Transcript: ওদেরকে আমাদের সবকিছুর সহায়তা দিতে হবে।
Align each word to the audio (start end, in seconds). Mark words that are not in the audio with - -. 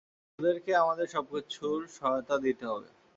ওদেরকে 0.39 0.71
আমাদের 0.83 1.07
সবকিছুর 1.07 1.79
সহায়তা 1.95 2.35
দিতে 2.45 2.65
হবে। 2.67 2.89